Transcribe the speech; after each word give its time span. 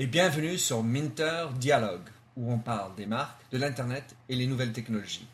et 0.00 0.06
bienvenue 0.06 0.58
sur 0.58 0.84
Minter 0.84 1.48
Dialogue, 1.58 2.08
où 2.36 2.52
on 2.52 2.58
parle 2.58 2.94
des 2.94 3.06
marques, 3.06 3.42
de 3.50 3.58
l'Internet 3.58 4.14
et 4.28 4.36
les 4.36 4.46
nouvelles 4.46 4.72
technologies. 4.72 5.26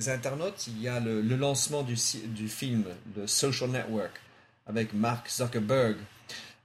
internautes, 0.09 0.67
il 0.69 0.83
y 0.83 0.89
a 0.89 1.01
le, 1.01 1.23
lancement 1.23 1.83
du, 1.83 1.97
du 2.27 2.49
film, 2.49 2.85
The 3.17 3.27
Social 3.27 3.71
Network, 3.71 4.21
avec 4.67 4.93
Mark 4.93 5.31
Zuckerberg. 5.31 5.97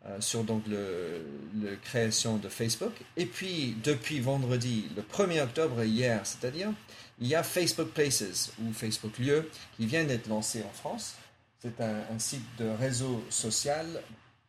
Euh, 0.07 0.19
sur 0.19 0.43
donc 0.43 0.63
le, 0.67 1.23
le, 1.61 1.75
création 1.75 2.37
de 2.37 2.49
Facebook. 2.49 2.93
Et 3.17 3.27
puis, 3.27 3.77
depuis 3.83 4.19
vendredi, 4.19 4.87
le 4.95 5.03
1er 5.03 5.43
octobre, 5.43 5.83
hier, 5.83 6.21
c'est-à-dire, 6.23 6.69
il 7.21 7.27
y 7.27 7.35
a 7.35 7.43
Facebook 7.43 7.89
Places 7.89 8.51
ou 8.59 8.73
Facebook 8.73 9.17
Lieux 9.19 9.49
qui 9.77 9.85
vient 9.85 10.03
d'être 10.03 10.27
lancé 10.27 10.63
en 10.63 10.73
France. 10.73 11.15
C'est 11.61 11.79
un, 11.79 12.17
site 12.17 12.43
de 12.57 12.67
réseau 12.67 13.23
social 13.29 14.01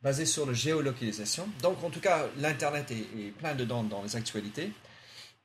basé 0.03 0.25
sur 0.25 0.47
la 0.47 0.55
géolocalisation. 0.55 1.47
Donc 1.61 1.85
en 1.85 1.91
tout 1.91 2.01
cas, 2.01 2.27
l'Internet 2.39 2.91
est, 2.91 3.31
plein 3.33 3.55
dedans 3.55 3.83
dans 3.83 4.03
les 4.03 4.17
actualités. 4.17 4.73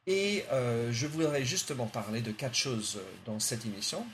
Et 0.07 0.45
euh, 0.53 0.89
je 0.93 1.05
voudrais 1.05 1.43
justement 1.43 1.85
parler 1.85 2.21
de 2.21 2.31
quatre 2.31 2.55
choses 2.55 2.99
dans 3.25 3.39
cette 3.39 3.65
émission. 3.65 4.05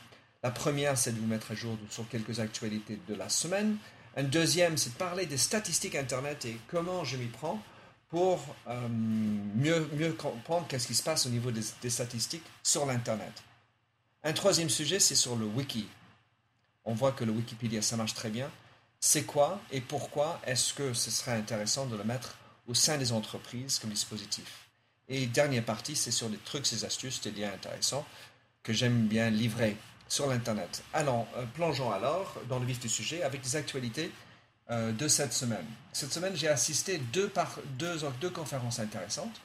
La 0.42 0.50
première, 0.50 0.98
c'est 0.98 1.12
de 1.12 1.20
vous 1.20 1.28
mettre 1.28 1.52
à 1.52 1.56
jour 1.56 1.78
sur 1.92 2.10
quelques 2.10 2.40
actualités 2.40 3.00
de 3.08 3.14
la 3.14 3.30
semaine. 3.30 3.78
Un 4.18 4.24
deuxième, 4.24 4.76
c'est 4.76 4.94
de 4.94 4.98
parler 4.98 5.28
des 5.28 5.38
statistiques 5.38 5.96
Internet 5.96 6.46
et 6.46 6.58
comment 6.68 7.04
je 7.04 7.18
m'y 7.18 7.28
prends 7.28 7.62
pour 8.14 8.40
euh, 8.68 8.88
mieux, 8.90 10.14
comprendre 10.14 10.68
qu'est-ce 10.68 10.86
qui 10.86 10.94
se 10.94 11.02
passe 11.02 11.26
au 11.26 11.30
niveau 11.30 11.50
des, 11.50 11.90
statistiques 11.90 12.46
sur 12.62 12.86
l'Internet. 12.86 13.42
Un 14.24 14.34
troisième 14.34 14.70
sujet, 14.70 15.00
c'est 15.00 15.16
sur 15.16 15.36
le 15.36 15.48
wiki. 15.48 15.88
On 16.86 16.94
voit 16.94 17.14
que 17.14 17.24
le 17.24 17.32
Wikipédia, 17.32 17.82
ça 17.82 17.98
marche 17.98 18.14
très 18.14 18.30
bien. 18.30 18.52
C'est 19.00 19.24
quoi 19.24 19.60
et 19.72 19.82
pourquoi 19.82 20.40
est-ce 20.46 20.76
que 20.76 20.94
ce 20.94 21.10
serait 21.10 21.32
intéressant 21.32 21.88
de 21.88 21.98
le 21.98 22.04
mettre 22.04 22.38
au 22.68 22.76
sein 22.76 23.00
des 23.00 23.14
entreprises 23.14 23.80
comme 23.80 23.90
dispositif? 23.90 24.70
Et 25.10 25.26
dernière 25.26 25.66
partie, 25.66 25.96
c'est 25.96 26.12
sur 26.12 26.30
les 26.30 26.38
trucs, 26.38 26.68
ces 26.68 26.86
astuces, 26.86 27.20
des 27.20 27.32
liens 27.32 27.52
intéressants 27.52 28.06
que 28.62 28.74
j'aime 28.74 29.08
bien 29.08 29.32
livrer 29.32 29.76
sur 30.08 30.28
l'Internet. 30.28 30.84
Alors, 30.94 31.26
euh, 31.36 31.48
plongeons 31.48 31.92
alors 31.92 32.36
dans 32.48 32.60
le 32.60 32.66
vif 32.68 32.80
du 32.80 32.90
sujet 32.90 33.24
avec 33.24 33.42
des 33.42 33.56
actualités 33.56 34.12
euh, 34.72 34.92
de 34.94 35.08
cette 35.08 35.34
semaine. 35.34 35.66
Cette 35.92 36.14
semaine, 36.14 36.36
j'ai 36.36 36.48
assisté 36.48 36.98
deux, 36.98 37.28
par, 37.28 37.60
deux, 37.78 38.30
conférences 38.30 38.80
intéressantes. 38.80 39.42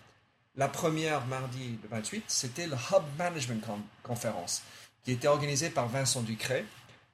La 0.54 0.68
première, 0.68 1.26
mardi 1.26 1.78
le 1.82 1.88
28, 1.88 2.24
c'était 2.28 2.66
le 2.66 2.74
Hub 2.74 3.02
Management 3.18 3.64
Conference, 4.02 4.62
qui 5.04 5.12
était 5.12 5.28
organisée 5.28 5.70
par 5.70 5.88
Vincent 5.88 6.22
Ducret. 6.22 6.64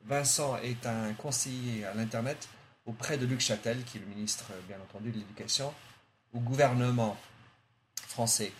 Vincent 0.04 0.58
est 0.58 0.86
un 0.86 1.14
conseiller 1.14 1.86
à 1.86 1.94
l'Internet 1.94 2.48
auprès 2.84 3.16
de 3.16 3.24
Luc 3.24 3.40
Châtel, 3.40 3.82
qui 3.84 3.96
est 3.96 4.00
le 4.00 4.06
ministre, 4.06 4.44
bien 4.68 4.76
entendu, 4.76 5.10
de 5.10 5.18
l'Éducation, 5.18 5.72
au 6.34 6.40
gouvernement 6.40 7.16
français. 8.06 8.52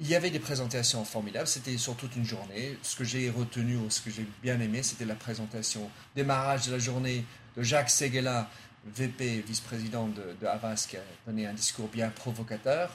Il 0.00 0.08
y 0.08 0.14
avait 0.14 0.30
des 0.30 0.40
présentations 0.40 1.04
formidables, 1.04 1.46
c'était 1.46 1.76
sur 1.78 1.96
toute 1.96 2.16
une 2.16 2.24
journée. 2.24 2.78
Ce 2.82 2.96
que 2.96 3.04
j'ai 3.04 3.30
retenu 3.30 3.76
ou 3.76 3.90
ce 3.90 4.00
que 4.00 4.10
j'ai 4.10 4.26
bien 4.42 4.60
aimé, 4.60 4.82
c'était 4.82 5.04
la 5.04 5.14
présentation, 5.14 5.90
démarrage 6.14 6.66
de 6.66 6.72
la 6.72 6.78
journée 6.78 7.24
de 7.56 7.62
Jacques 7.62 7.90
Seguela, 7.90 8.48
VP, 8.86 9.44
vice-président 9.46 10.08
de, 10.08 10.46
Havas, 10.46 10.86
qui 10.88 10.96
a 10.96 11.02
donné 11.26 11.46
un 11.46 11.54
discours 11.54 11.88
bien 11.88 12.10
provocateur 12.10 12.90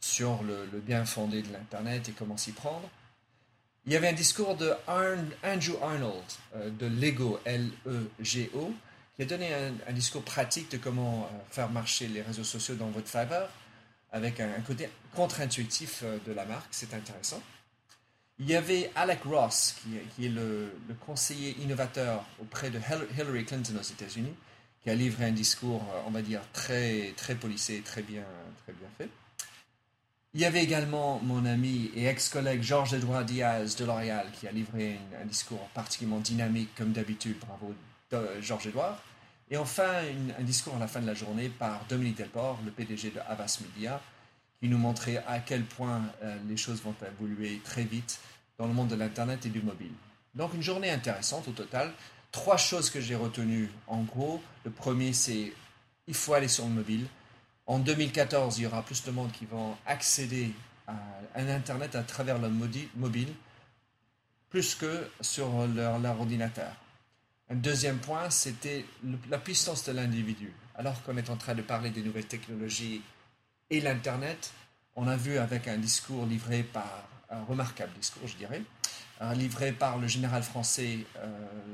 sur 0.00 0.42
le, 0.42 0.66
bien 0.80 1.04
fondé 1.04 1.42
de 1.42 1.52
l'Internet 1.52 2.08
et 2.08 2.12
comment 2.12 2.36
s'y 2.36 2.52
prendre. 2.52 2.88
Il 3.86 3.92
y 3.92 3.96
avait 3.96 4.08
un 4.08 4.14
discours 4.14 4.56
de 4.56 4.72
Andrew 4.88 5.76
Arnold 5.82 6.24
euh, 6.56 6.70
de 6.70 6.86
Lego, 6.86 7.38
L-E-G-O, 7.44 8.74
qui 9.14 9.22
a 9.22 9.24
donné 9.24 9.50
un, 9.54 9.92
discours 9.92 10.22
pratique 10.22 10.70
de 10.72 10.76
comment 10.76 11.22
euh, 11.22 11.38
faire 11.50 11.70
marcher 11.70 12.08
les 12.08 12.22
réseaux 12.22 12.44
sociaux 12.44 12.74
dans 12.74 12.90
votre 12.90 13.08
faveur, 13.08 13.48
avec 14.10 14.40
un, 14.40 14.60
côté 14.66 14.88
contre-intuitif 15.14 16.00
euh, 16.02 16.18
de 16.26 16.32
la 16.32 16.44
marque. 16.44 16.68
C'est 16.72 16.94
intéressant. 16.94 17.40
Il 18.38 18.50
y 18.50 18.54
avait 18.54 18.90
Alec 18.94 19.22
Ross, 19.24 19.76
qui, 20.14 20.26
est 20.26 20.28
le, 20.28 20.70
conseiller 21.06 21.56
innovateur 21.62 22.24
auprès 22.40 22.68
de 22.68 22.78
Hillary 22.78 23.46
Clinton 23.46 23.74
aux 23.80 23.82
États-Unis, 23.82 24.34
qui 24.82 24.90
a 24.90 24.94
livré 24.94 25.24
un 25.24 25.32
discours, 25.32 25.82
euh, 25.94 26.02
on 26.06 26.10
va 26.10 26.20
dire, 26.20 26.42
très, 26.52 27.14
très 27.16 27.34
policé, 27.34 27.80
très 27.80 28.02
bien, 28.02 28.24
très 28.64 28.74
bien 28.74 28.88
fait. 28.98 29.08
Il 30.34 30.40
y 30.42 30.44
avait 30.44 30.62
également 30.62 31.18
mon 31.24 31.46
ami 31.46 31.90
et 31.96 32.04
ex-collègue 32.04 32.62
Georges-Edouard 32.62 33.24
Diaz 33.24 33.74
de 33.76 33.86
L'Oréal, 33.86 34.26
qui 34.38 34.46
a 34.46 34.52
livré 34.52 34.98
un, 35.18 35.24
discours 35.24 35.66
particulièrement 35.72 36.20
dynamique, 36.20 36.74
comme 36.76 36.92
d'habitude. 36.92 37.38
Bravo, 37.40 37.74
Georges-Edouard. 38.42 39.02
Et 39.50 39.56
enfin, 39.56 40.02
un 40.38 40.42
discours 40.42 40.76
à 40.76 40.78
la 40.78 40.88
fin 40.88 41.00
de 41.00 41.06
la 41.06 41.14
journée 41.14 41.48
par 41.48 41.86
Dominique 41.88 42.18
Delport, 42.18 42.58
le 42.66 42.70
PDG 42.70 43.12
de 43.12 43.20
Havas 43.20 43.60
Media, 43.62 43.98
qui 44.60 44.68
nous 44.68 44.78
montrait 44.78 45.22
à 45.26 45.38
quel 45.40 45.64
point 45.64 46.02
euh, 46.22 46.36
les 46.48 46.56
choses 46.56 46.82
vont 46.82 46.94
évoluer 47.06 47.60
très 47.64 47.84
vite 47.84 48.18
dans 48.58 48.66
le 48.66 48.72
monde 48.72 48.88
de 48.88 48.94
l'Internet 48.94 49.44
et 49.46 49.50
du 49.50 49.60
mobile. 49.60 49.92
Donc 50.34 50.54
une 50.54 50.62
journée 50.62 50.90
intéressante 50.90 51.48
au 51.48 51.52
total. 51.52 51.92
Trois 52.32 52.56
choses 52.56 52.90
que 52.90 53.00
j'ai 53.00 53.14
retenues 53.14 53.70
en 53.86 54.02
gros. 54.02 54.42
Le 54.64 54.70
premier, 54.70 55.12
c'est 55.12 55.52
il 56.06 56.14
faut 56.14 56.34
aller 56.34 56.48
sur 56.48 56.64
le 56.64 56.70
mobile. 56.70 57.06
En 57.66 57.78
2014, 57.78 58.58
il 58.58 58.62
y 58.62 58.66
aura 58.66 58.82
plus 58.82 59.02
de 59.04 59.10
monde 59.10 59.32
qui 59.32 59.44
vont 59.44 59.76
accéder 59.86 60.52
à 60.86 60.94
un 61.34 61.48
Internet 61.48 61.96
à 61.96 62.02
travers 62.02 62.38
le 62.38 62.48
mobile, 62.48 63.28
plus 64.50 64.74
que 64.76 65.08
sur 65.20 65.66
leur, 65.66 65.98
leur 65.98 66.20
ordinateur. 66.20 66.72
Un 67.50 67.56
deuxième 67.56 67.98
point, 67.98 68.30
c'était 68.30 68.84
la 69.28 69.38
puissance 69.38 69.84
de 69.84 69.92
l'individu. 69.92 70.52
Alors 70.76 71.02
qu'on 71.02 71.16
est 71.16 71.30
en 71.30 71.36
train 71.36 71.54
de 71.54 71.62
parler 71.62 71.90
des 71.90 72.02
nouvelles 72.02 72.26
technologies 72.26 73.02
et 73.70 73.80
l'Internet, 73.80 74.52
on 74.94 75.08
a 75.08 75.16
vu 75.16 75.38
avec 75.38 75.68
un 75.68 75.78
discours 75.78 76.26
livré 76.26 76.62
par, 76.62 77.08
un 77.30 77.42
remarquable 77.44 77.92
discours, 77.98 78.26
je 78.26 78.36
dirais, 78.36 78.62
livré 79.34 79.72
par 79.72 79.98
le 79.98 80.08
général 80.08 80.42
français 80.42 80.98
euh, 81.18 81.26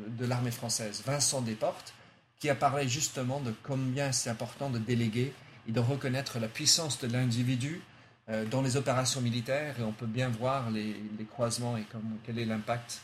de 0.09 0.27
l'armée 0.27 0.51
française, 0.51 1.03
Vincent 1.05 1.41
Desportes, 1.41 1.93
qui 2.39 2.49
a 2.49 2.55
parlé 2.55 2.89
justement 2.89 3.41
de 3.41 3.53
combien 3.63 4.13
c'est 4.13 4.31
important 4.31 4.71
de 4.71 4.79
déléguer 4.79 5.33
et 5.69 5.73
de 5.73 5.81
reconnaître 5.81 6.39
la 6.39 6.49
puissance 6.49 7.01
de 7.01 7.09
l'individu 7.09 7.83
euh, 8.29 8.45
dans 8.47 8.63
les 8.63 8.77
opérations 8.77 9.21
militaires. 9.21 9.79
Et 9.79 9.83
on 9.83 9.93
peut 9.93 10.07
bien 10.07 10.29
voir 10.29 10.71
les, 10.71 10.97
croisements 11.31 11.77
et 11.77 11.85
quel 12.25 12.39
est 12.39 12.45
l'impact 12.45 13.01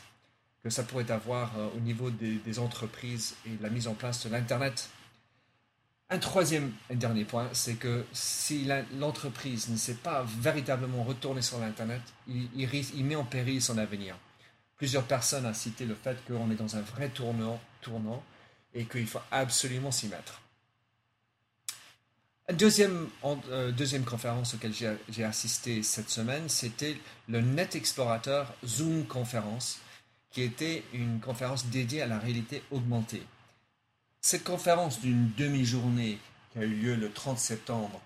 que 0.63 0.69
ça 0.69 0.83
pourrait 0.83 1.11
avoir 1.11 1.57
euh, 1.57 1.69
au 1.75 1.79
niveau 1.79 2.09
des, 2.09 2.35
des 2.35 2.59
entreprises 2.59 3.35
et 3.45 3.51
la 3.61 3.69
mise 3.69 3.87
en 3.87 3.93
place 3.93 4.25
de 4.25 4.29
l'Internet 4.29 4.89
un 6.11 6.17
troisième 6.17 6.71
et 6.89 6.95
dernier 6.95 7.23
point, 7.23 7.49
c'est 7.53 7.75
que 7.75 8.05
si 8.13 8.67
l'entreprise 8.97 9.69
ne 9.69 9.77
s'est 9.77 9.95
pas 9.95 10.25
véritablement 10.39 11.03
retournée 11.03 11.43
sur 11.43 11.59
l'Internet, 11.59 12.01
il, 12.27 13.05
met 13.05 13.15
en 13.15 13.25
péril 13.25 13.61
son 13.61 13.77
avenir. 13.77 14.17
Plusieurs 14.77 15.03
personnes 15.03 15.45
ont 15.45 15.53
cité 15.53 15.85
le 15.85 15.95
fait 15.95 16.17
qu'on 16.25 16.49
est 16.49 16.55
dans 16.55 16.75
un 16.75 16.81
vrai 16.81 17.09
tournant, 17.09 17.59
et 18.73 18.85
qu'il 18.85 19.07
faut 19.07 19.21
absolument 19.31 19.91
s'y 19.91 20.07
mettre. 20.07 20.41
Deuxième, 22.53 23.07
euh, 23.23 23.71
deuxième 23.71 24.03
conférence 24.03 24.55
auquel 24.55 24.73
j'ai 24.73 25.23
assisté 25.23 25.83
cette 25.83 26.09
semaine, 26.09 26.49
c'était 26.49 26.97
le 27.27 27.41
Net 27.41 27.75
Explorateur 27.75 28.53
Zoom 28.65 29.05
Conférence, 29.05 29.79
qui 30.31 30.41
était 30.41 30.83
une 30.93 31.19
conférence 31.19 31.67
dédiée 31.67 32.01
à 32.01 32.07
la 32.07 32.17
réalité 32.17 32.63
augmentée. 32.71 33.23
Cette 34.21 34.43
conférence 34.43 34.99
d'une 34.99 35.31
demi-journée 35.37 36.19
qui 36.51 36.59
a 36.59 36.63
eu 36.63 36.75
lieu 36.75 36.95
le 36.95 37.09
30 37.09 37.39
septembre 37.39 38.01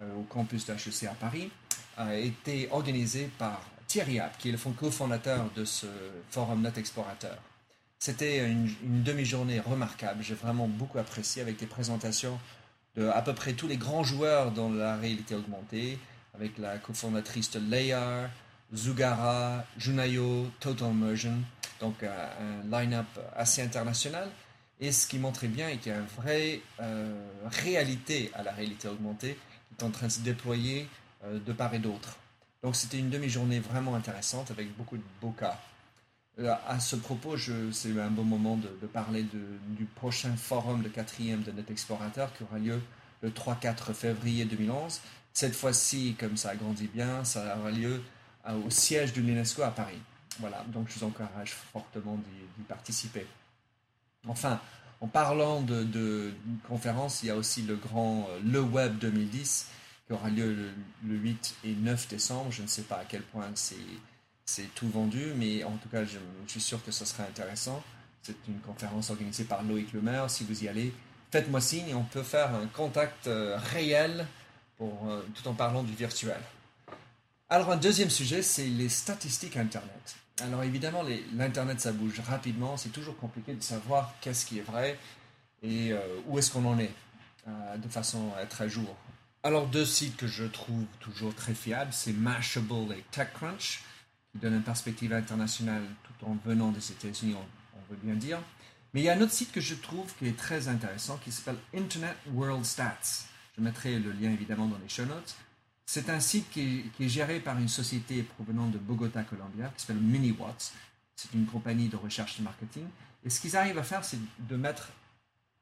euh, 0.00 0.14
au 0.16 0.22
campus 0.22 0.64
d'HEC 0.64 1.04
à 1.04 1.14
Paris 1.14 1.50
a 1.98 2.16
été 2.16 2.68
organisée 2.70 3.30
par 3.36 3.60
Thierry 3.86 4.20
App, 4.20 4.38
qui 4.38 4.48
est 4.48 4.52
le 4.52 4.58
cofondateur 4.72 5.50
de 5.54 5.66
ce 5.66 5.86
forum 6.30 6.62
Net 6.62 6.78
Explorateur. 6.78 7.36
C'était 7.98 8.48
une, 8.48 9.02
demi-journée 9.02 9.60
remarquable. 9.60 10.22
J'ai 10.22 10.34
vraiment 10.34 10.66
beaucoup 10.66 10.98
apprécié 10.98 11.42
avec 11.42 11.58
des 11.58 11.66
présentations 11.66 12.38
de 12.96 13.08
à 13.08 13.20
peu 13.20 13.34
près 13.34 13.52
tous 13.52 13.68
les 13.68 13.76
grands 13.76 14.02
joueurs 14.02 14.52
dans 14.52 14.70
la 14.70 14.96
réalité 14.96 15.34
augmentée, 15.34 15.98
avec 16.34 16.56
la 16.56 16.78
cofondatrice 16.78 17.50
de 17.50 17.60
Layar, 17.70 18.30
Zugara, 18.74 19.64
Junayo, 19.76 20.46
Total 20.58 20.90
Immersion, 20.90 21.34
donc 21.80 22.02
euh, 22.02 22.62
un 22.64 22.80
line-up 22.80 23.06
assez 23.36 23.60
international. 23.60 24.30
Et 24.80 24.92
ce 24.92 25.06
qui 25.06 25.18
montrait 25.18 25.48
bien 25.48 25.68
est 25.68 25.76
qu'il 25.76 25.92
y 25.92 25.94
a 25.94 25.98
une 25.98 26.06
vraie 26.06 26.62
euh, 26.80 27.28
réalité 27.44 28.30
à 28.34 28.42
la 28.42 28.52
réalité 28.52 28.88
augmentée 28.88 29.38
qui 29.76 29.84
est 29.84 29.86
en 29.86 29.90
train 29.90 30.06
de 30.06 30.12
se 30.12 30.20
déployer 30.20 30.88
euh, 31.24 31.38
de 31.38 31.52
part 31.52 31.74
et 31.74 31.78
d'autre. 31.78 32.16
Donc 32.62 32.76
c'était 32.76 32.98
une 32.98 33.10
demi-journée 33.10 33.60
vraiment 33.60 33.94
intéressante 33.94 34.50
avec 34.50 34.74
beaucoup 34.76 34.96
de 34.96 35.02
beaux 35.20 35.32
cas. 35.32 35.58
à 36.66 36.80
ce 36.80 36.96
propos, 36.96 37.36
c'est 37.72 37.98
un 37.98 38.10
bon 38.10 38.24
moment 38.24 38.56
de, 38.56 38.86
parler 38.86 39.22
du 39.22 39.84
prochain 39.84 40.34
forum 40.36 40.82
de 40.82 40.88
quatrième 40.88 41.42
de 41.42 41.52
Net 41.52 41.70
Explorateur 41.70 42.32
qui 42.34 42.42
aura 42.44 42.58
lieu 42.58 42.80
le 43.22 43.30
3-4 43.30 43.94
février 43.94 44.44
2011. 44.44 45.00
Cette 45.32 45.54
fois-ci, 45.54 46.16
comme 46.18 46.36
ça 46.36 46.50
a 46.50 46.56
grandi 46.56 46.86
bien, 46.86 47.24
ça 47.24 47.56
aura 47.58 47.70
lieu 47.70 48.02
au 48.66 48.70
siège 48.70 49.12
de 49.14 49.22
l'UNESCO 49.22 49.62
à 49.62 49.70
Paris. 49.70 50.00
Voilà, 50.38 50.64
donc 50.68 50.88
je 50.88 50.98
vous 50.98 51.06
encourage 51.06 51.52
fortement 51.52 52.16
d'y 52.16 52.62
participer. 52.64 53.26
Enfin, 54.28 54.60
en 55.00 55.06
parlant 55.06 55.62
de, 55.62 55.82
de, 55.82 56.32
conférence, 56.68 57.22
il 57.22 57.26
y 57.26 57.30
a 57.30 57.36
aussi 57.36 57.62
le 57.62 57.76
grand 57.76 58.28
euh, 58.30 58.40
Le 58.44 58.60
Web 58.60 58.98
2010 58.98 59.68
qui 60.06 60.12
aura 60.12 60.28
lieu 60.28 60.72
le, 61.04 61.16
8 61.16 61.56
et 61.64 61.74
9 61.74 62.08
décembre. 62.08 62.50
Je 62.50 62.62
ne 62.62 62.66
sais 62.66 62.82
pas 62.82 62.96
à 62.96 63.04
quel 63.04 63.22
point 63.22 63.50
c'est 63.54 64.74
tout 64.74 64.88
vendu, 64.88 65.32
mais 65.36 65.64
en 65.64 65.76
tout 65.76 65.88
cas, 65.88 66.04
je, 66.04 66.18
suis 66.48 66.60
sûr 66.60 66.84
que 66.84 66.90
ce 66.90 67.04
sera 67.04 67.22
intéressant. 67.22 67.82
C'est 68.22 68.36
une 68.48 68.58
conférence 68.58 69.10
organisée 69.10 69.44
par 69.44 69.62
Loïc 69.62 69.92
Lemaire. 69.92 70.28
Si 70.28 70.44
vous 70.44 70.64
y 70.64 70.68
allez, 70.68 70.92
faites-moi 71.30 71.60
signe 71.60 71.88
et 71.88 71.94
on 71.94 72.04
peut 72.04 72.22
faire 72.22 72.54
un 72.54 72.66
contact 72.66 73.26
euh, 73.26 73.56
réel 73.72 74.26
euh, 74.80 75.22
tout 75.34 75.48
en 75.48 75.54
parlant 75.54 75.82
du 75.82 75.94
virtuel. 75.94 76.40
Alors, 77.48 77.70
un 77.70 77.76
deuxième 77.76 78.10
sujet, 78.10 78.42
c'est 78.42 78.66
les 78.66 78.88
statistiques 78.88 79.56
Internet. 79.56 80.16
Alors, 80.42 80.62
évidemment, 80.62 81.02
l'Internet, 81.34 81.80
ça 81.80 81.92
bouge 81.92 82.20
rapidement. 82.20 82.76
C'est 82.76 82.90
toujours 82.90 83.16
compliqué 83.16 83.54
de 83.54 83.62
savoir 83.62 84.14
qu'est-ce 84.20 84.46
qui 84.46 84.58
est 84.58 84.62
vrai 84.62 84.98
et 85.62 85.92
euh, 85.92 85.98
où 86.26 86.38
est-ce 86.38 86.50
qu'on 86.50 86.64
en 86.64 86.78
est 86.78 86.92
euh, 87.46 87.76
de 87.76 87.88
façon 87.88 88.32
à 88.36 88.42
être 88.42 88.62
à 88.62 88.68
jour. 88.68 88.96
Alors, 89.42 89.66
deux 89.66 89.84
sites 89.84 90.16
que 90.16 90.26
je 90.26 90.44
trouve 90.44 90.84
toujours 91.00 91.34
très 91.34 91.54
fiables, 91.54 91.92
c'est 91.92 92.12
Mashable 92.12 92.92
et 92.92 93.04
TechCrunch, 93.10 93.82
qui 94.32 94.38
donnent 94.38 94.56
une 94.56 94.62
perspective 94.62 95.12
internationale 95.12 95.82
tout 96.04 96.26
en 96.26 96.36
venant 96.44 96.70
des 96.70 96.92
États-Unis, 96.92 97.34
on, 97.34 97.78
on, 97.78 97.90
veut 97.90 97.98
bien 98.02 98.14
dire. 98.14 98.38
Mais 98.92 99.00
il 99.00 99.04
y 99.04 99.08
a 99.08 99.14
un 99.14 99.20
autre 99.20 99.32
site 99.32 99.52
que 99.52 99.60
je 99.60 99.74
trouve 99.74 100.14
qui 100.18 100.28
est 100.28 100.36
très 100.36 100.68
intéressant, 100.68 101.18
qui 101.18 101.32
s'appelle 101.32 101.58
Internet 101.74 102.16
World 102.32 102.64
Stats. 102.64 103.26
Je 103.56 103.62
mettrai 103.62 103.98
le 103.98 104.12
lien 104.12 104.30
évidemment 104.30 104.66
dans 104.66 104.78
les 104.78 104.88
show 104.88 105.04
notes. 105.04 105.36
C'est 105.92 106.08
un 106.08 106.20
site 106.20 106.48
qui 106.52 106.84
est, 107.00 107.08
géré 107.08 107.40
par 107.40 107.58
une 107.58 107.66
société 107.66 108.22
provenant 108.22 108.68
de 108.68 108.78
Bogota, 108.78 109.24
Colombia, 109.24 109.72
qui 109.76 109.80
s'appelle 109.84 110.00
MiniWatts. 110.00 110.72
C'est 111.16 111.34
une 111.34 111.46
compagnie 111.46 111.88
de 111.88 111.96
recherche 111.96 112.38
et 112.38 112.44
marketing. 112.44 112.84
Et 113.24 113.28
ce 113.28 113.40
qu'ils 113.40 113.56
arrivent 113.56 113.76
à 113.76 113.82
faire, 113.82 114.04
c'est 114.04 114.20
de 114.38 114.54
mettre 114.54 114.90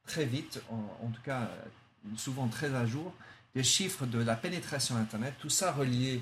très 0.07 0.27
vite, 0.27 0.61
en, 0.71 1.09
tout 1.09 1.23
cas 1.23 1.49
souvent 2.19 2.47
très 2.49 2.75
à 2.75 2.85
jour, 2.85 3.15
des 3.55 3.63
chiffres 3.65 4.05
de 4.05 4.19
la 4.19 4.37
pénétration 4.37 4.97
Internet, 4.97 5.33
tout 5.39 5.49
ça 5.49 5.73
relié 5.73 6.21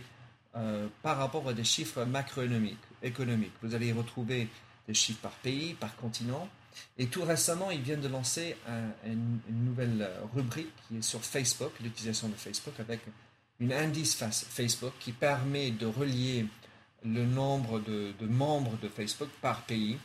euh, 0.54 0.86
par 1.02 1.16
rapport 1.16 1.48
à 1.48 1.52
des 1.52 1.64
chiffres 1.64 2.04
macroéconomiques. 2.04 2.78
Économiques. 3.02 3.54
Vous 3.60 3.74
allez 3.74 3.90
retrouver 3.90 4.48
des 4.86 4.94
chiffres 4.94 5.20
par 5.20 5.32
pays, 5.32 5.74
par 5.74 5.96
continent. 5.96 6.48
Et 6.96 7.08
tout 7.08 7.24
récemment, 7.24 7.72
ils 7.72 7.82
viennent 7.82 8.02
de 8.02 8.08
lancer 8.08 8.56
une, 9.04 9.40
nouvelle 9.48 10.08
rubrique 10.32 10.72
qui 10.86 10.98
est 10.98 11.02
sur 11.02 11.24
Facebook, 11.24 11.72
l'utilisation 11.82 12.28
de 12.28 12.34
Facebook, 12.34 12.78
avec 12.78 13.00
une 13.60 13.72
indice 13.72 14.14
Facebook 14.14 14.92
qui 15.00 15.12
permet 15.12 15.70
de 15.70 15.86
relier 15.86 16.46
le 17.04 17.24
nombre 17.24 17.80
de, 17.80 18.12
membres 18.20 18.76
de 18.82 18.88
Facebook 18.88 19.28
par 19.40 19.62
pays 19.62 19.98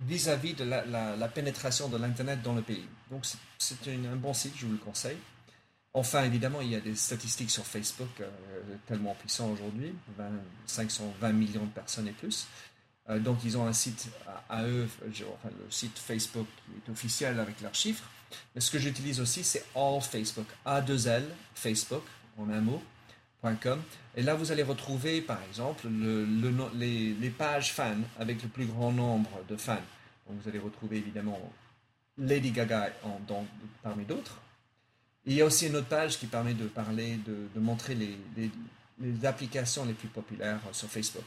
vis-à-vis 0.00 0.54
de 0.54 0.64
la, 0.64 1.28
pénétration 1.28 1.88
de 1.88 1.98
l'Internet 1.98 2.40
dans 2.42 2.54
le 2.54 2.62
pays. 2.62 2.86
Donc 3.10 3.26
c'est 3.58 3.76
un 3.88 4.16
bon 4.16 4.32
site, 4.32 4.54
je 4.56 4.66
vous 4.66 4.72
le 4.72 4.78
conseille. 4.78 5.18
Enfin, 5.92 6.22
évidemment, 6.22 6.60
il 6.60 6.70
y 6.70 6.76
a 6.76 6.80
des 6.80 6.94
statistiques 6.94 7.50
sur 7.50 7.66
Facebook 7.66 8.08
euh, 8.20 8.30
tellement 8.86 9.16
puissants 9.16 9.50
aujourd'hui, 9.50 9.92
520 10.66 11.32
millions 11.32 11.64
de 11.64 11.70
personnes 11.70 12.06
et 12.06 12.12
plus. 12.12 12.46
Euh, 13.08 13.18
donc 13.18 13.38
ils 13.44 13.58
ont 13.58 13.66
un 13.66 13.72
site 13.72 14.08
à, 14.48 14.64
eux, 14.64 14.88
le 15.04 15.70
site 15.70 15.98
Facebook 15.98 16.46
qui 16.64 16.90
est 16.90 16.92
officiel 16.92 17.40
avec 17.40 17.60
leurs 17.60 17.74
chiffres. 17.74 18.08
Mais 18.54 18.60
ce 18.60 18.70
que 18.70 18.78
j'utilise 18.78 19.20
aussi, 19.20 19.42
c'est 19.42 19.64
All 19.74 20.00
Facebook, 20.00 20.46
A2L 20.64 21.24
Facebook, 21.54 22.04
en 22.40 22.50
un 22.50 22.60
mot.com. 22.60 23.82
Et 24.16 24.22
là, 24.22 24.34
vous 24.34 24.52
allez 24.52 24.62
retrouver, 24.62 25.20
par 25.20 25.42
exemple, 25.48 25.86
le, 25.88 26.26
les, 26.74 27.30
pages 27.30 27.72
fans 27.72 28.02
avec 28.18 28.42
le 28.42 28.48
plus 28.48 28.66
grand 28.66 28.92
nombre 28.92 29.30
de 29.48 29.56
fans. 29.56 29.76
Vous 30.26 30.48
allez 30.48 30.58
retrouver 30.58 30.98
évidemment 30.98 31.40
Lady 32.18 32.50
Gaga 32.50 32.90
parmi 33.82 34.04
d'autres. 34.04 34.40
Il 35.26 35.34
y 35.34 35.42
a 35.42 35.44
aussi 35.44 35.66
une 35.66 35.76
autre 35.76 35.88
page 35.88 36.18
qui 36.18 36.26
permet 36.26 36.54
de 36.54 36.66
parler, 36.66 37.18
de, 37.26 37.60
montrer 37.60 37.94
les, 37.94 38.16
applications 39.24 39.84
les 39.84 39.92
plus 39.92 40.08
populaires 40.08 40.60
sur 40.72 40.88
Facebook. 40.88 41.24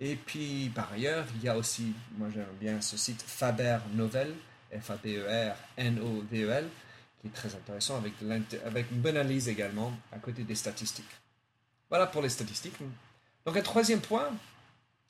Et 0.00 0.14
puis, 0.14 0.70
par 0.74 0.92
ailleurs, 0.92 1.26
il 1.36 1.42
y 1.42 1.48
a 1.48 1.56
aussi, 1.56 1.92
moi 2.16 2.28
j'aime 2.32 2.44
bien 2.60 2.80
ce 2.80 2.96
site 2.96 3.22
Faber 3.22 3.78
Novel, 3.94 4.32
F-A-B-E-R-N-O-V-E-L, 4.72 6.68
qui 7.20 7.28
est 7.28 7.30
très 7.30 7.54
intéressant 7.54 7.96
avec, 7.96 8.12
une 8.20 9.00
bonne 9.00 9.16
analyse 9.16 9.48
également 9.48 9.92
à 10.12 10.18
côté 10.18 10.44
des 10.44 10.54
statistiques. 10.54 11.10
Voilà 11.88 12.06
pour 12.06 12.22
les 12.22 12.28
statistiques. 12.28 12.76
Donc 13.44 13.56
un 13.56 13.62
troisième 13.62 14.00
point, 14.00 14.30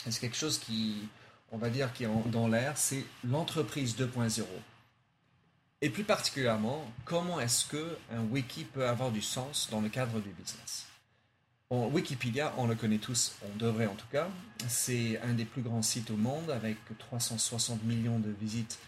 c'est 0.08 0.20
quelque 0.20 0.36
chose 0.36 0.58
qui, 0.58 1.08
on 1.50 1.58
va 1.58 1.70
dire, 1.70 1.92
qui 1.92 2.04
est 2.04 2.08
dans 2.26 2.48
l'air, 2.48 2.76
c'est 2.76 3.04
l'entreprise 3.24 3.96
2.0. 3.96 4.44
Et 5.80 5.90
plus 5.90 6.04
particulièrement, 6.04 6.84
comment 7.04 7.38
est-ce 7.40 7.66
qu'un 7.66 8.20
wiki 8.30 8.64
peut 8.64 8.86
avoir 8.86 9.10
du 9.12 9.22
sens 9.22 9.68
dans 9.70 9.80
le 9.80 9.88
cadre 9.88 10.20
du 10.20 10.30
business? 10.30 10.86
Wikipédia, 11.70 12.54
on 12.56 12.66
le 12.66 12.74
connaît 12.74 12.98
tous, 12.98 13.34
on 13.42 13.56
devrait 13.58 13.86
en 13.86 13.94
tout 13.94 14.06
cas. 14.10 14.28
C'est 14.68 15.20
un 15.20 15.34
des 15.34 15.44
plus 15.44 15.60
grands 15.60 15.82
sites 15.82 16.10
au 16.10 16.16
monde 16.16 16.50
avec 16.50 16.78
360 16.98 17.84
millions 17.84 18.18
de 18.18 18.30
visites 18.30 18.78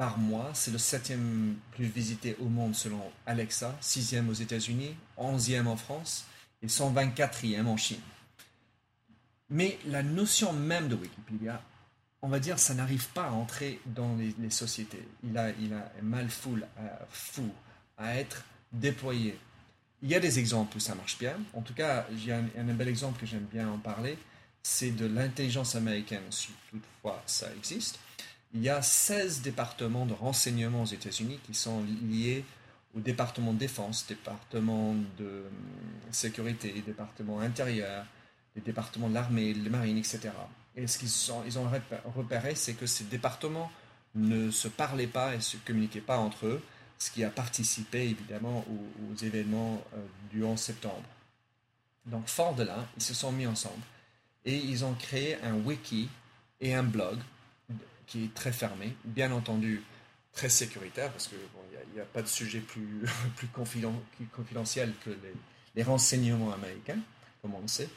par 0.00 0.16
mois. 0.16 0.50
C'est 0.54 0.70
le 0.70 0.78
septième 0.78 1.56
plus 1.72 1.84
visité 1.84 2.34
au 2.40 2.46
monde 2.46 2.74
selon 2.74 3.02
Alexa, 3.26 3.76
sixième 3.82 4.30
aux 4.30 4.32
États-Unis, 4.46 4.96
onzième 5.18 5.66
en 5.66 5.76
France 5.76 6.24
et 6.62 6.68
124e 6.68 7.66
en 7.66 7.76
Chine. 7.76 8.00
Mais 9.50 9.78
la 9.84 10.02
notion 10.02 10.54
même 10.54 10.88
de 10.88 10.94
Wikipédia, 10.94 11.60
on 12.22 12.28
va 12.28 12.40
dire, 12.40 12.58
ça 12.58 12.72
n'arrive 12.72 13.08
pas 13.08 13.26
à 13.26 13.32
entrer 13.32 13.78
dans 13.84 14.16
les, 14.16 14.48
sociétés. 14.48 15.06
Il 15.22 15.36
a, 15.36 15.50
il 15.60 15.74
a 15.74 15.92
mal 16.00 16.30
fou, 16.30 16.56
à, 16.78 17.06
fou 17.10 17.50
à 17.98 18.16
être 18.16 18.42
déployé. 18.72 19.38
Il 20.00 20.08
y 20.08 20.14
a 20.14 20.20
des 20.20 20.38
exemples 20.38 20.78
où 20.78 20.80
ça 20.80 20.94
marche 20.94 21.18
bien. 21.18 21.36
En 21.52 21.60
tout 21.60 21.74
cas, 21.74 22.06
j'ai 22.16 22.32
un, 22.32 22.46
un 22.56 22.72
bel 22.72 22.88
exemple 22.88 23.20
que 23.20 23.26
j'aime 23.26 23.46
bien 23.52 23.68
en 23.68 23.76
parler. 23.76 24.16
C'est 24.62 24.92
de 24.92 25.04
l'intelligence 25.04 25.74
américaine, 25.74 26.22
si 26.30 26.48
toutefois 26.70 27.22
ça 27.26 27.48
existe 27.54 27.98
il 28.54 28.62
y 28.62 28.68
a 28.68 28.82
16 28.82 29.42
départements 29.42 30.06
de 30.06 30.14
renseignement 30.14 30.82
aux 30.82 30.86
États-Unis 30.86 31.38
qui 31.44 31.54
sont 31.54 31.84
liés 32.08 32.44
au 32.96 33.00
département 33.00 33.52
de 33.52 33.58
défense, 33.58 34.06
département 34.08 34.94
de 35.18 35.24
euh, 35.24 35.48
sécurité, 36.10 36.82
département 36.84 37.40
intérieur, 37.40 38.04
les 38.56 38.62
départements 38.62 39.08
de 39.08 39.14
l'armée, 39.14 39.54
de 39.54 39.62
la 39.64 39.70
marine, 39.70 39.98
etc. 39.98 40.30
Et 40.74 40.86
ce 40.86 40.98
qu'ils 40.98 41.08
ils 41.46 41.58
ont 41.58 41.70
repéré, 42.16 42.54
c'est 42.56 42.74
que 42.74 42.86
ces 42.86 43.04
départements 43.04 43.70
ne 44.16 44.50
se 44.50 44.66
parlaient 44.66 45.06
pas 45.06 45.34
et 45.34 45.36
ne 45.36 45.42
se 45.42 45.56
communiquaient 45.58 46.00
pas 46.00 46.18
entre 46.18 46.46
eux, 46.46 46.62
ce 46.98 47.12
qui 47.12 47.22
a 47.22 47.30
participé 47.30 48.02
évidemment 48.02 48.64
aux, 48.68 49.24
événements 49.24 49.82
euh, 49.94 50.04
du 50.30 50.42
11 50.42 50.58
septembre. 50.58 51.04
Donc, 52.06 52.26
fort 52.26 52.54
de 52.54 52.64
là, 52.64 52.86
ils 52.96 53.02
se 53.02 53.14
sont 53.14 53.30
mis 53.30 53.46
ensemble 53.46 53.82
et 54.44 54.56
ils 54.56 54.84
ont 54.84 54.94
créé 54.94 55.36
un 55.42 55.54
wiki 55.54 56.08
et 56.60 56.74
un 56.74 56.82
blog 56.82 57.18
qui 58.10 58.24
est 58.24 58.34
très 58.34 58.52
fermé, 58.52 58.96
bien 59.04 59.30
entendu 59.30 59.82
très 60.32 60.48
sécuritaire, 60.48 61.10
parce 61.12 61.28
qu'il 61.28 61.38
n'y 61.94 62.00
a, 62.00 62.04
pas 62.04 62.22
de 62.22 62.26
sujet 62.26 62.60
plus, 62.60 63.04
confidentiel 64.32 64.92
que 65.04 65.10
les, 65.74 65.82
renseignements 65.82 66.52
américains, 66.52 66.98
comme 67.40 67.54
on 67.54 67.60
le 67.60 67.68
sait. 67.68 67.88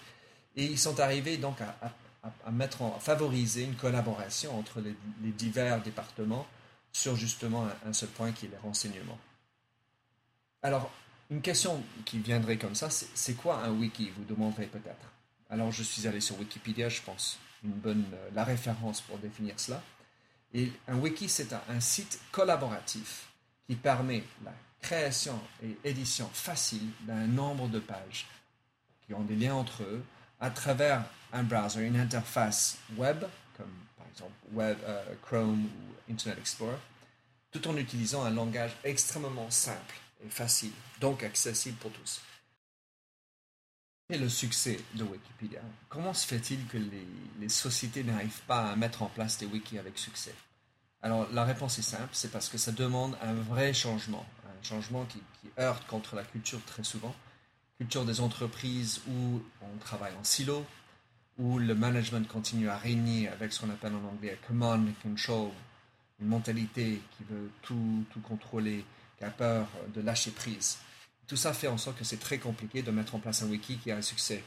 Et 0.56 0.64
ils 0.64 0.80
sont 0.80 1.00
arrivés 1.00 1.38
donc 1.38 1.58
à, 1.62 2.52
mettre 2.52 2.84
en, 2.84 3.00
favoriser 3.00 3.64
une 3.64 3.76
collaboration 3.76 4.58
entre 4.58 4.80
les, 4.80 5.32
divers 5.32 5.82
départements 5.82 6.48
sur 6.92 7.16
justement 7.16 7.66
un, 7.66 7.90
un, 7.90 7.94
seul 7.94 8.10
point 8.10 8.32
qui 8.32 8.46
est 8.46 8.50
les 8.50 8.58
renseignements. 8.58 9.20
Alors, 10.62 10.92
une 11.32 11.42
question 11.42 11.84
qui 12.06 12.20
viendrait 12.20 12.58
comme 12.58 12.76
ça, 12.76 12.90
c'est 12.90 13.34
quoi 13.34 13.64
un 13.64 13.72
wiki 13.72 14.12
Vous 14.16 14.24
demanderez 14.24 14.68
peut-être? 14.68 15.14
Alors 15.50 15.72
je 15.72 15.84
suis 15.84 16.08
allé 16.08 16.20
sur 16.20 16.40
Wikipédia, 16.40 16.90
je 16.90 17.02
pense, 17.02 17.38
une 17.64 17.74
bonne, 17.74 18.06
euh, 18.14 18.30
la 18.34 18.44
référence 18.44 19.02
pour 19.02 19.20
définir 19.20 19.60
cela. 19.60 19.84
Et 20.54 20.72
un 20.88 20.96
wiki, 20.98 21.28
c'est 21.28 21.54
un, 21.54 21.80
site 21.80 22.20
collaboratif 22.32 23.28
qui 23.68 23.76
permet 23.76 24.24
la 24.44 24.54
création 24.82 25.40
et 25.64 25.78
édition 25.84 26.30
facile 26.34 26.90
d'un 27.02 27.26
nombre 27.26 27.68
de 27.68 27.80
pages 27.80 28.28
qui 29.06 29.14
ont 29.14 29.24
des 29.24 29.36
liens 29.36 29.56
entre 29.56 29.84
eux 29.84 30.04
à 30.40 30.50
travers 30.50 31.04
un 31.32 31.44
browser, 31.44 31.82
une 31.82 31.98
interface 31.98 32.78
web, 32.98 33.24
comme 33.58 33.72
par 33.98 34.08
exemple 34.08 34.34
web, 34.52 34.78
euh, 34.86 35.16
Chrome 35.24 35.66
ou 35.66 36.12
Internet 36.12 36.40
Explorer, 36.40 36.78
tout 37.52 37.68
en 37.68 37.78
utilisant 37.78 38.24
un 38.24 38.32
langage 38.32 38.76
extrêmement 38.84 39.50
simple 39.50 39.96
et 40.26 40.30
facile, 40.30 40.74
donc 41.00 41.24
accessible 41.24 41.78
pour 41.78 41.92
tous. 41.92 42.22
Et 44.10 44.18
le 44.18 44.28
succès 44.28 44.80
de 44.96 45.04
Wikipédia 45.04 45.62
Comment 45.88 46.14
se 46.14 46.28
fait-il 46.28 46.66
que 46.68 46.78
les, 47.40 47.50
sociétés 47.50 48.04
n'arrivent 48.04 48.42
pas 48.48 48.72
à 48.72 48.76
mettre 48.76 49.02
en 49.02 49.08
place 49.08 49.38
des 49.38 49.46
wikis 49.46 49.78
avec 49.80 49.98
succès? 49.98 50.36
Alors 51.02 51.28
la 51.32 51.46
réponse 51.46 51.80
est 51.80 51.84
simple, 51.84 52.10
c'est 52.12 52.32
parce 52.32 52.50
que 52.50 52.58
ça 52.58 52.74
demande 52.74 53.18
un 53.22 53.34
vrai 53.34 53.74
changement, 53.74 54.26
un 54.46 54.64
changement 54.64 55.06
qui, 55.06 55.22
heurte 55.58 55.86
contre 55.88 56.16
la 56.16 56.24
culture 56.24 56.60
très 56.66 56.84
souvent, 56.84 57.16
culture 57.78 58.06
des 58.06 58.20
entreprises 58.20 59.02
où 59.08 59.42
on 59.62 59.78
travaille 59.80 60.14
en 60.20 60.24
silo, 60.24 60.66
où 61.38 61.58
le 61.58 61.74
management 61.74 62.28
continue 62.28 62.70
à 62.70 62.78
régner 62.78 63.30
avec 63.30 63.54
ce 63.54 63.62
qu'on 63.62 63.70
appelle 63.70 63.94
en 63.94 64.06
anglais 64.10 64.38
command 64.48 64.86
and 64.88 64.94
control, 65.02 65.52
une 66.20 66.28
mentalité 66.28 67.02
qui 67.18 67.24
veut 67.24 67.50
tout, 67.62 68.06
tout 68.12 68.22
contrôler, 68.22 68.86
qui 69.18 69.24
a 69.24 69.30
peur 69.30 69.68
de 69.94 70.02
lâcher 70.02 70.32
prise. 70.32 70.78
Tout 71.34 71.38
ça 71.38 71.52
fait 71.52 71.68
en 71.68 71.80
sorte 71.80 71.98
que 71.98 72.04
c'est 72.04 72.20
très 72.20 72.38
compliqué 72.38 72.84
de 72.84 72.92
mettre 72.92 73.16
en 73.16 73.20
place 73.20 73.42
un 73.42 73.48
wiki 73.48 73.80
qui 73.80 73.90
a 73.90 73.98
un 73.98 74.04
succès. 74.04 74.44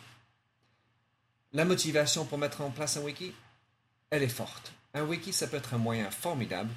La 1.52 1.64
motivation 1.64 2.24
pour 2.24 2.38
mettre 2.38 2.60
en 2.60 2.70
place 2.70 2.96
un 2.96 3.00
wiki, 3.00 3.34
elle 4.08 4.22
est 4.22 4.28
forte. 4.28 4.72
Un 4.94 5.02
wiki, 5.02 5.32
ça 5.32 5.48
peut 5.48 5.56
être 5.56 5.74
un 5.74 5.78
moyen 5.78 6.08
formidable 6.12 6.70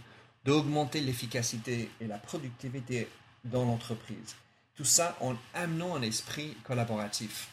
d'augmenter 0.46 1.02
l'efficacité 1.02 1.92
et 2.02 2.08
la 2.08 2.18
productivité 2.18 3.08
dans 3.44 3.66
l'entreprise. 3.66 4.36
Tout 4.74 4.84
ça 4.84 5.16
en 5.22 5.36
amenant 5.54 5.96
un 5.96 6.02
esprit 6.02 6.58
collaboratif. 6.64 7.48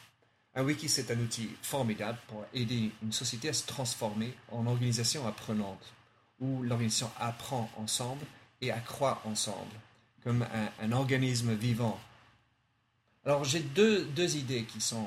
Un 0.54 0.62
wiki, 0.62 0.88
c'est 0.88 1.10
un 1.10 1.20
outil 1.20 1.50
formidable 1.60 2.16
pour 2.28 2.46
aider 2.54 2.90
une 3.02 3.12
société 3.12 3.50
à 3.50 3.52
se 3.52 3.66
transformer 3.66 4.34
en 4.50 4.66
organisation 4.66 5.26
apprenante, 5.26 5.92
où 6.40 6.62
l'organisation 6.62 7.10
apprend 7.18 7.70
ensemble 7.76 8.24
et 8.62 8.70
accroît 8.70 9.20
ensemble, 9.26 9.76
comme 10.24 10.40
un, 10.40 10.70
un 10.82 10.92
organisme 10.92 11.52
vivant 11.52 12.00
alors 13.26 13.42
j'ai 13.42 13.60
deux, 13.60 14.04
deux, 14.04 14.36
idées 14.36 14.64
qui 14.64 14.80
sont 14.80 15.06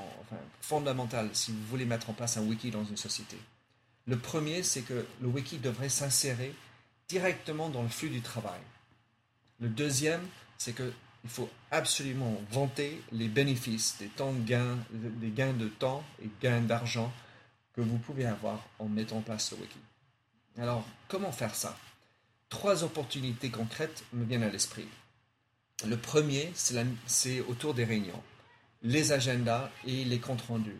fondamentales 0.61 1.29
si 1.31 1.51
vous 1.51 1.65
voulez 1.67 1.85
mettre 1.85 2.09
en 2.09 2.13
place 2.13 2.35
un 2.35 2.41
wiki 2.41 2.69
dans 2.69 2.83
une 2.83 2.97
société. 2.97 3.37
Le 4.07 4.17
premier, 4.17 4.61
c'est 4.61 4.81
que 4.81 5.05
le 5.21 5.27
wiki 5.27 5.57
devrait 5.57 5.89
s'insérer 5.89 6.53
directement 7.07 7.69
dans 7.69 7.81
le 7.81 7.87
flux 7.87 8.09
du 8.09 8.21
travail. 8.21 8.59
Le 9.61 9.69
deuxième, 9.69 10.25
c'est 10.57 10.75
qu'il 10.75 10.91
faut 11.27 11.49
absolument 11.71 12.41
vanter 12.51 13.01
les 13.13 13.29
bénéfices 13.29 13.95
des, 13.99 14.07
temps 14.07 14.33
de 14.33 14.43
gain, 14.43 14.77
des 14.91 15.29
gains 15.29 15.53
de 15.53 15.67
temps 15.67 16.03
et 16.21 16.29
gains 16.41 16.61
d'argent 16.61 17.13
que 17.73 17.81
vous 17.81 17.97
pouvez 17.97 18.25
avoir 18.25 18.67
en 18.79 18.89
mettant 18.89 19.17
en 19.17 19.21
place 19.21 19.51
le 19.51 19.59
wiki. 19.59 19.79
Alors, 20.57 20.85
comment 21.07 21.31
faire 21.31 21.55
ça? 21.55 21.77
Trois 22.49 22.83
opportunités 22.83 23.49
concrètes 23.49 24.03
me 24.11 24.25
viennent 24.25 24.43
à 24.43 24.49
l'esprit. 24.49 24.87
Le 25.87 25.97
premier, 25.97 26.51
c'est 27.05 27.39
autour 27.41 27.73
des 27.73 27.85
réunions, 27.85 28.21
les 28.81 29.11
agendas 29.11 29.69
et 29.85 30.03
les 30.03 30.19
comptes 30.19 30.41
rendus. 30.41 30.79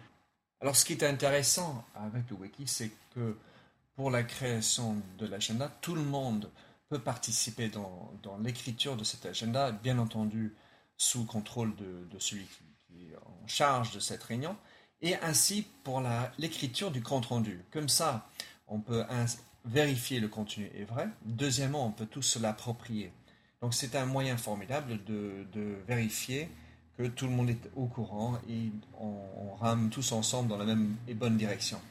Alors, 0.62 0.76
ce 0.76 0.84
qui 0.84 0.94
est 0.94 1.04
intéressant 1.04 1.86
avec 1.96 2.30
le 2.30 2.36
wiki, 2.36 2.68
c'est 2.68 2.92
que 3.16 3.38
pour 3.96 4.12
la 4.12 4.24
création 4.24 4.98
de 5.18 5.26
l'agenda, 5.26 5.70
tout 5.82 5.96
le 5.96 6.04
monde 6.04 6.50
peut 6.90 7.00
participer 7.00 7.70
dans, 7.70 8.12
l'écriture 8.44 8.98
de 8.98 9.04
cet 9.04 9.26
agenda, 9.26 9.72
bien 9.72 10.00
entendu 10.00 10.54
sous 10.98 11.26
contrôle 11.26 11.74
de, 11.78 12.20
celui 12.20 12.46
qui, 12.88 13.12
est 13.12 13.16
en 13.16 13.48
charge 13.48 13.92
de 13.92 14.00
cette 14.00 14.24
réunion, 14.24 14.58
et 15.02 15.16
ainsi 15.18 15.66
pour 15.84 16.04
l'écriture 16.38 16.92
du 16.92 17.02
compte 17.02 17.28
rendu. 17.28 17.64
Comme 17.72 17.88
ça, 17.88 18.28
on 18.68 18.82
peut 18.82 19.06
vérifier 19.64 20.20
le 20.20 20.28
contenu 20.28 20.70
est 20.76 20.84
vrai. 20.84 21.08
Deuxièmement, 21.24 21.86
on 21.86 21.92
peut 21.92 22.06
tous 22.06 22.38
l'approprier. 22.38 23.14
Donc 23.62 23.74
c'est 23.74 23.96
un 23.96 24.06
moyen 24.06 24.38
formidable 24.38 25.04
de, 25.06 25.76
vérifier 25.88 26.50
que 26.98 27.04
tout 27.08 27.26
le 27.26 27.32
monde 27.32 27.50
est 27.50 27.70
au 27.76 27.86
courant 27.88 28.40
et 28.50 28.72
on, 29.00 29.56
rame 29.56 29.90
tous 29.90 30.14
ensemble 30.14 30.48
dans 30.48 30.58
la 30.58 30.64
même 30.64 30.96
et 31.08 31.14
bonne 31.14 31.36
direction. 31.36 31.82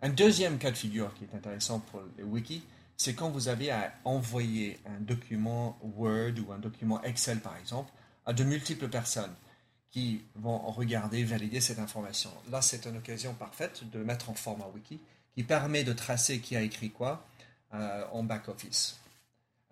Un 0.00 0.08
deuxième 0.08 0.56
cas 0.58 0.70
de 0.70 0.76
figure 0.76 1.12
qui 1.14 1.24
est 1.24 1.36
intéressant 1.36 1.80
pour 1.80 2.00
les 2.16 2.24
wikis, 2.24 2.62
c'est 2.96 3.14
quand 3.14 3.28
vous 3.28 3.48
avez 3.48 3.70
à 3.70 3.92
envoyer 4.04 4.78
un 4.86 5.00
document 5.00 5.78
Word 5.82 6.32
ou 6.46 6.52
un 6.52 6.58
document 6.58 7.02
Excel 7.02 7.40
par 7.40 7.56
exemple 7.58 7.92
à 8.24 8.32
de 8.32 8.44
multiples 8.44 8.88
personnes 8.88 9.34
qui 9.90 10.22
vont 10.34 10.58
regarder, 10.70 11.24
valider 11.24 11.60
cette 11.60 11.78
information. 11.78 12.30
Là, 12.50 12.62
c'est 12.62 12.86
une 12.86 12.96
occasion 12.96 13.34
parfaite 13.34 13.88
de 13.90 14.02
mettre 14.02 14.30
en 14.30 14.34
format 14.34 14.68
wiki 14.74 15.00
qui 15.34 15.42
permet 15.42 15.84
de 15.84 15.92
tracer 15.92 16.40
qui 16.40 16.56
a 16.56 16.62
écrit 16.62 16.90
quoi 16.90 17.26
euh, 17.74 18.04
en 18.12 18.22
back-office. 18.22 18.98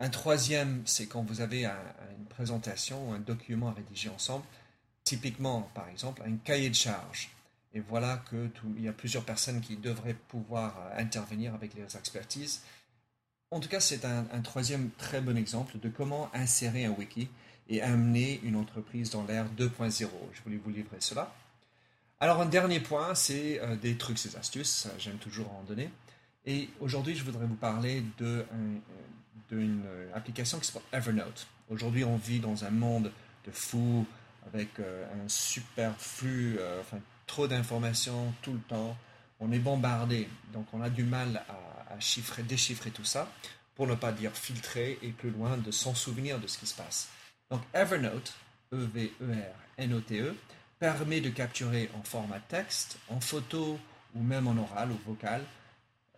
Un 0.01 0.11
troisième, 0.11 0.83
c'est 0.87 1.07
quand 1.07 1.23
vous 1.23 1.41
avez 1.41 1.65
une 1.65 2.27
présentation 2.29 3.11
ou 3.11 3.13
un 3.13 3.21
document 3.21 3.69
à 3.69 3.73
rédiger 3.73 4.09
ensemble, 4.09 4.45
typiquement, 5.05 5.71
par 5.75 5.89
exemple, 5.89 6.23
un 6.27 6.37
cahier 6.37 6.71
de 6.71 6.75
charge. 6.75 7.31
Et 7.75 7.81
voilà 7.81 8.23
que 8.31 8.49
y 8.79 8.89
a 8.89 8.93
plusieurs 8.93 9.25
personnes 9.25 9.61
qui 9.61 9.77
devraient 9.77 10.17
pouvoir 10.29 10.77
euh, 10.79 11.01
intervenir 11.01 11.55
avec 11.55 11.77
leurs 11.77 11.97
expertises. 11.97 12.63
En 13.51 13.61
tout 13.61 13.69
cas, 13.69 13.81
c'est 13.81 14.05
un, 14.05 14.25
troisième 14.43 14.91
très 14.99 15.21
bon 15.21 15.37
exemple 15.37 15.79
de 15.79 15.89
comment 15.89 16.31
insérer 16.35 16.87
un 16.87 16.91
wiki 16.91 17.29
et 17.69 17.83
amener 17.83 18.41
une 18.43 18.57
entreprise 18.57 19.11
dans 19.11 19.25
l'ère 19.25 19.47
2.0. 19.57 20.09
Je 20.33 20.43
voulais 20.43 20.57
vous 20.57 20.71
livrer 20.71 20.97
cela. 21.01 21.33
Alors, 22.21 22.41
un 22.41 22.47
dernier 22.47 22.81
point, 22.81 23.15
c'est 23.15 23.61
euh, 23.61 23.77
des 23.77 23.97
trucs 23.97 24.25
et 24.25 24.37
astuces. 24.37 24.89
J'aime 24.99 25.19
toujours 25.19 25.53
en 25.53 25.63
donner. 25.65 25.91
Et 26.47 26.69
aujourd'hui, 26.81 27.15
je 27.17 27.25
voudrais 27.25 27.47
vous 27.47 27.55
parler 27.55 28.03
de 28.19 28.45
d'une 29.49 29.83
euh, 29.87 30.11
application 30.15 30.59
qui 30.59 30.67
s'appelle 30.67 30.83
Evernote. 30.93 31.47
Aujourd'hui, 31.69 32.05
on 32.05 32.17
vit 32.17 32.41
dans 32.41 32.65
un 32.65 32.71
monde 32.71 33.11
de 33.47 33.51
fou 33.51 34.07
avec 34.47 34.79
euh, 34.79 35.07
un 35.13 35.29
super 35.29 35.95
flux, 35.99 36.57
euh, 36.59 36.81
enfin 36.81 36.99
trop 37.27 37.47
d'informations 37.47 38.33
tout 38.43 38.53
le 38.53 38.61
temps. 38.61 38.97
On 39.41 39.51
est 39.53 39.59
bombardé, 39.59 40.29
donc 40.53 40.67
on 40.73 40.81
a 40.81 40.91
du 40.91 41.05
mal 41.05 41.43
à, 41.49 41.99
chiffrer, 42.01 42.43
déchiffrer 42.43 42.91
tout 42.91 43.05
ça, 43.05 43.31
pour 43.75 43.87
ne 43.87 43.95
pas 43.95 44.13
dire 44.13 44.33
filtrer 44.33 44.99
et 45.03 45.11
plus 45.11 45.31
loin 45.31 45.57
de 45.57 45.71
s'en 45.71 45.95
souvenir 45.95 46.39
de 46.39 46.47
ce 46.47 46.59
qui 46.59 46.67
se 46.67 46.75
passe. 46.75 47.09
Donc 47.51 47.63
Evernote, 47.73 48.33
E-V-E-R-N-O-T-E, 48.73 50.33
-E, 50.33 50.35
permet 50.79 51.21
de 51.21 51.31
capturer 51.31 51.91
en 51.95 52.03
format 52.03 52.41
texte, 52.41 52.99
en 53.09 53.21
photo 53.21 53.79
ou 54.15 54.23
même 54.23 54.47
en 54.47 54.57
oral 54.57 54.91
ou 54.91 54.99
vocal 55.07 55.43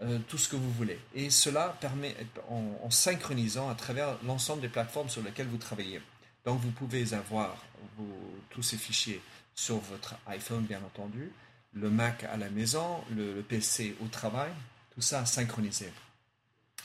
euh, 0.03 0.19
tout 0.29 0.37
ce 0.37 0.49
que 0.50 0.57
vous 0.57 0.71
voulez. 0.73 0.99
Et 1.15 1.31
cela 1.31 1.75
permet, 1.81 2.15
en, 2.50 2.91
synchronisant 2.91 3.71
à 3.71 3.75
travers 3.75 4.19
l'ensemble 4.25 4.61
des 4.61 4.69
plateformes 4.69 5.09
sur 5.09 5.23
lesquelles 5.23 5.47
vous 5.47 5.57
travaillez. 5.57 6.03
Donc 6.45 6.61
vous 6.61 6.71
pouvez 6.71 7.15
avoir 7.15 7.57
tous 8.50 8.62
ces 8.62 8.76
fichiers 8.76 9.23
sur 9.55 9.79
votre 9.79 10.15
iPhone, 10.26 10.65
bien 10.65 10.83
entendu, 10.85 11.33
le 11.73 11.88
Mac 11.88 12.25
à 12.25 12.37
la 12.37 12.50
maison, 12.50 13.03
le, 13.15 13.41
PC 13.41 13.97
au 14.03 14.09
travail, 14.09 14.50
tout 14.95 15.00
ça 15.00 15.25
synchronisé. 15.25 15.91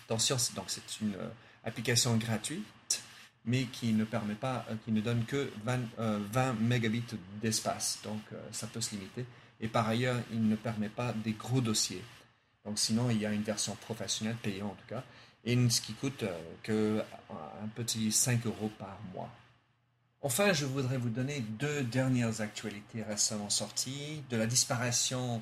Attention, 0.06 0.38
donc 0.56 0.66
c'est 0.68 1.02
une 1.02 1.16
euh, 1.16 1.30
application 1.66 2.16
gratuite, 2.16 3.04
mais 3.44 3.66
qui 3.66 3.92
ne 3.92 4.06
permet 4.06 4.36
pas, 4.36 4.66
euh, 4.70 4.76
qui 4.86 4.94
ne 4.94 5.02
donne 5.02 5.26
que 5.26 5.52
20, 5.66 5.80
20 5.98 6.54
mégabits 6.62 7.04
d'espace. 7.42 8.00
Donc 8.06 8.22
ça 8.54 8.68
peut 8.68 8.80
se 8.80 8.96
limiter. 8.96 9.26
Et 9.60 9.68
par 9.68 9.88
ailleurs, 9.90 10.22
il 10.32 10.48
ne 10.48 10.56
permet 10.56 10.90
pas 10.90 11.12
des 11.12 11.34
gros 11.34 11.60
dossiers. 11.60 12.02
Donc 12.66 12.78
sinon, 12.78 13.10
il 13.10 13.20
y 13.20 13.26
a 13.26 13.32
une 13.32 13.44
version 13.44 13.76
professionnelle, 13.76 14.38
payée 14.38 14.62
en 14.62 14.70
tout 14.70 14.88
cas, 14.88 15.04
et 15.44 15.70
ce 15.70 15.82
qui 15.82 15.94
coûte 15.94 16.24
euh, 16.24 16.40
que 16.64 17.04
un 17.30 17.68
petit 17.76 18.12
5 18.12 18.46
euros 18.46 18.72
par 18.78 18.98
mois. 19.14 19.30
Enfin, 20.24 20.54
je 20.54 20.66
voudrais 20.66 20.98
vous 20.98 21.10
donner 21.10 21.40
deux 21.40 21.84
dernières 21.84 22.42
actualités 22.42 23.02
récemment 23.02 23.50
sorties 23.50 24.22
de 24.30 24.38
la 24.38 24.46
disparition 24.46 25.42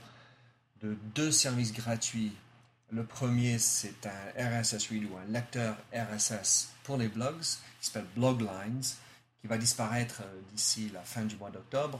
de 0.81 0.97
deux 1.13 1.31
services 1.31 1.73
gratuits. 1.73 2.31
Le 2.89 3.03
premier, 3.03 3.59
c'est 3.59 4.07
un 4.07 4.61
RSS 4.61 4.87
Read 4.87 5.03
ou 5.03 5.17
un 5.17 5.25
lecteur 5.31 5.75
RSS 5.93 6.69
pour 6.83 6.95
les 6.95 7.09
blogs, 7.09 7.41
qui 7.41 7.87
s'appelle 7.87 8.07
Bloglines, 8.15 8.81
qui 9.41 9.47
va 9.47 9.57
disparaître 9.57 10.21
euh, 10.21 10.39
d'ici 10.53 10.89
la 10.93 11.01
fin 11.01 11.23
du 11.23 11.35
mois 11.35 11.51
d'octobre. 11.51 11.99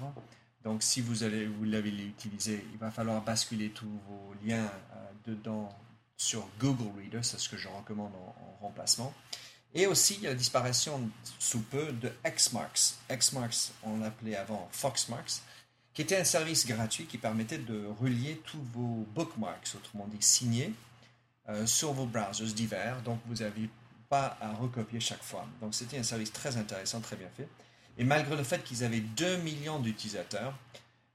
Donc, 0.64 0.84
si 0.84 1.02
vous 1.02 1.24
l'avez 1.24 1.90
utilisé, 1.90 2.66
il 2.72 2.78
va 2.78 2.92
falloir 2.92 3.22
basculer 3.22 3.70
tous 3.70 3.88
vos 4.08 4.34
liens 4.46 4.66
euh, 4.66 5.10
dedans 5.26 5.74
sur 6.20 6.46
Google 6.60 7.00
Reader, 7.00 7.24
c'est 7.24 7.40
ce 7.40 7.48
que 7.48 7.58
je 7.58 7.70
recommande 7.70 8.12
en, 8.14 8.36
remplacement. 8.62 9.14
Et 9.74 9.88
aussi, 9.88 10.16
il 10.16 10.24
y 10.24 10.28
a 10.28 10.32
la 10.32 10.36
disparition 10.36 11.10
sous 11.40 11.62
peu 11.62 11.94
de 11.94 12.12
Xmarks. 12.26 12.96
Xmarks, 13.10 13.72
on 13.84 14.00
l'appelait 14.00 14.36
avant 14.36 14.68
Foxmarks, 14.74 15.42
qui 15.94 16.02
était 16.02 16.18
un 16.18 16.26
service 16.26 16.68
gratuit 16.68 17.06
qui 17.06 17.18
permettait 17.18 17.58
de 17.58 17.86
relier 18.02 18.42
tous 18.46 18.62
vos 18.74 19.08
bookmarks, 19.16 19.76
autrement 19.76 20.08
dit 20.08 20.22
signés, 20.22 20.74
euh, 21.48 21.66
sur 21.66 21.94
vos 21.94 22.06
browsers 22.06 22.54
divers. 22.54 23.02
Donc, 23.04 23.20
vous 23.28 23.36
n'avez 23.36 23.70
pas 24.10 24.38
à 24.42 24.54
recopier 24.54 25.00
chaque 25.00 25.24
fois. 25.24 25.48
Donc, 25.62 25.74
c'était 25.74 26.00
un 26.00 26.04
service 26.04 26.34
très 26.34 26.58
intéressant, 26.58 27.00
très 27.00 27.16
bien 27.16 27.30
fait. 27.38 27.48
Et 28.00 28.06
malgré 28.06 28.38
le 28.38 28.44
fait 28.44 28.64
qu'ils 28.64 28.84
avaient 28.86 29.02
2 29.02 29.38
millions 29.38 29.80
d'utilisateurs, 29.80 30.58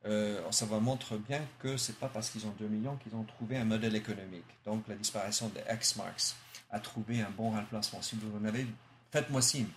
euh, 0.04 0.38
ça 0.50 0.66
vous 0.66 0.78
montre 0.80 1.16
bien 1.16 1.40
que 1.58 1.78
ce 1.78 1.90
n'est 1.90 1.98
pas 1.98 2.08
parce 2.08 2.28
qu'ils 2.28 2.46
ont 2.46 2.54
2 2.58 2.66
millions 2.66 2.96
qu'ils 2.96 3.16
ont 3.16 3.24
trouvé 3.24 3.56
un 3.56 3.64
modèle 3.64 3.96
économique. 3.96 4.44
Donc, 4.66 4.86
la 4.86 4.94
disparition 4.94 5.48
de 5.48 5.60
Xmarks 5.74 6.34
a 6.70 6.78
trouvé 6.80 7.22
un 7.22 7.30
bon 7.30 7.52
remplacement. 7.52 8.02
Si 8.02 8.16
vous 8.16 8.36
en 8.38 8.44
avez, 8.44 8.66
faites-moi 9.10 9.40
signe. 9.40 9.68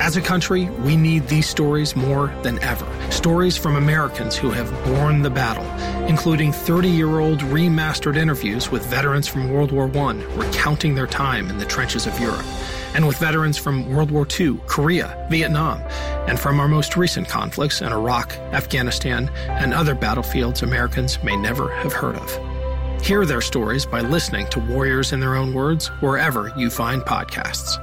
As 0.00 0.16
a 0.16 0.22
country, 0.22 0.64
we 0.80 0.96
need 0.96 1.28
these 1.28 1.46
stories 1.46 1.94
more 1.94 2.34
than 2.42 2.58
ever. 2.60 2.86
Stories 3.12 3.58
from 3.58 3.76
Americans 3.76 4.34
who 4.34 4.48
have 4.48 4.72
borne 4.86 5.20
the 5.20 5.28
battle, 5.28 5.66
including 6.06 6.52
30 6.52 6.88
year 6.88 7.20
old 7.20 7.40
remastered 7.40 8.16
interviews 8.16 8.70
with 8.70 8.86
veterans 8.86 9.28
from 9.28 9.52
World 9.52 9.72
War 9.72 9.90
I 9.94 10.14
recounting 10.36 10.94
their 10.94 11.06
time 11.06 11.50
in 11.50 11.58
the 11.58 11.66
trenches 11.66 12.06
of 12.06 12.18
Europe 12.18 12.46
and 12.94 13.06
with 13.06 13.18
veterans 13.18 13.58
from 13.58 13.90
World 13.90 14.10
War 14.10 14.26
II, 14.40 14.58
Korea, 14.66 15.26
Vietnam, 15.30 15.82
and 16.26 16.40
from 16.40 16.60
our 16.60 16.68
most 16.68 16.96
recent 16.96 17.28
conflicts 17.28 17.82
in 17.82 17.92
Iraq, 17.92 18.32
Afghanistan, 18.54 19.28
and 19.48 19.74
other 19.74 19.94
battlefields 19.94 20.62
Americans 20.62 21.22
may 21.22 21.36
never 21.36 21.70
have 21.74 21.92
heard 21.92 22.16
of. 22.16 23.02
Hear 23.04 23.26
their 23.26 23.42
stories 23.42 23.84
by 23.84 24.00
listening 24.00 24.46
to 24.48 24.60
Warriors 24.60 25.12
in 25.12 25.20
Their 25.20 25.36
Own 25.36 25.52
Words 25.52 25.88
wherever 26.00 26.50
you 26.56 26.70
find 26.70 27.02
podcasts. 27.02 27.76